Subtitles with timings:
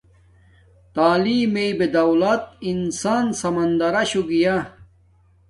[0.95, 4.55] تعیلم میے بدولت انسان سمندراشو گیا